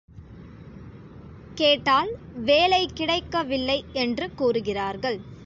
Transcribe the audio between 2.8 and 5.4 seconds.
கிடைக்கவில்லை என்று கூறுகிறார்கள்.